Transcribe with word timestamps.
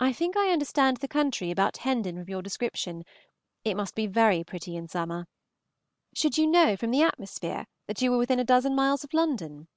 I 0.00 0.12
think 0.12 0.36
I 0.36 0.52
understand 0.52 0.98
the 0.98 1.08
country 1.08 1.50
about 1.50 1.78
Hendon 1.78 2.16
from 2.22 2.28
your 2.28 2.42
description. 2.42 3.04
It 3.64 3.74
must 3.74 3.94
be 3.94 4.06
very 4.06 4.44
pretty 4.44 4.76
in 4.76 4.86
summer. 4.86 5.28
Should 6.12 6.36
you 6.36 6.46
know 6.46 6.76
from 6.76 6.90
the 6.90 7.00
atmosphere 7.00 7.64
that 7.86 8.02
you 8.02 8.10
were 8.10 8.18
within 8.18 8.38
a 8.38 8.44
dozen 8.44 8.74
miles 8.74 9.02
of 9.02 9.14
London? 9.14 9.68